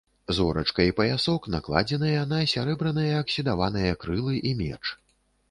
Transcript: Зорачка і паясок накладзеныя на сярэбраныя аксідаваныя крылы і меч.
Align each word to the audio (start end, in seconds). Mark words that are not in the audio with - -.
Зорачка 0.35 0.85
і 0.87 0.93
паясок 0.99 1.45
накладзеныя 1.55 2.23
на 2.31 2.39
сярэбраныя 2.55 3.13
аксідаваныя 3.27 3.93
крылы 4.07 4.35
і 4.51 4.57
меч. 4.65 4.83